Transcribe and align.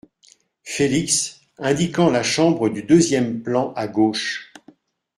Félix, 0.63 1.41
indiquant 1.59 2.09
la 2.09 2.23
chambre 2.23 2.69
du 2.69 2.81
deuxième 2.81 3.43
plan 3.43 3.71
à 3.75 3.87
gauche. 3.87 4.51